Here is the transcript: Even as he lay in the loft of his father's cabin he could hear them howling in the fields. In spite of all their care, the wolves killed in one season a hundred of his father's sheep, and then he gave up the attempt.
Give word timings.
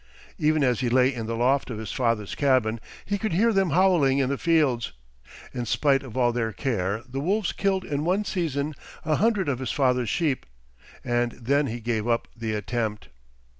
Even 0.39 0.63
as 0.63 0.79
he 0.79 0.89
lay 0.89 1.13
in 1.13 1.27
the 1.27 1.35
loft 1.35 1.69
of 1.69 1.77
his 1.77 1.91
father's 1.91 2.33
cabin 2.33 2.79
he 3.05 3.19
could 3.19 3.33
hear 3.33 3.53
them 3.53 3.69
howling 3.69 4.17
in 4.17 4.29
the 4.29 4.37
fields. 4.39 4.93
In 5.53 5.63
spite 5.67 6.01
of 6.01 6.17
all 6.17 6.31
their 6.33 6.51
care, 6.51 7.03
the 7.07 7.19
wolves 7.19 7.51
killed 7.53 7.85
in 7.85 8.03
one 8.03 8.25
season 8.25 8.73
a 9.05 9.17
hundred 9.17 9.47
of 9.47 9.59
his 9.59 9.71
father's 9.71 10.09
sheep, 10.09 10.47
and 11.03 11.33
then 11.33 11.67
he 11.67 11.79
gave 11.79 12.07
up 12.07 12.27
the 12.35 12.55
attempt. 12.55 13.09